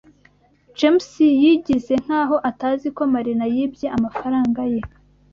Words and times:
James 0.77 1.09
yigize 1.43 1.93
nkaho 2.03 2.35
atazi 2.49 2.87
ko 2.95 3.01
Marina 3.13 3.45
yibye 3.55 3.87
amafaranga 3.97 4.61
ye. 4.73 4.81